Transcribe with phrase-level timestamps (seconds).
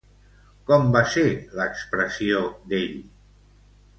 [0.69, 1.25] Com va ser
[1.59, 2.97] l'expressió d'ell?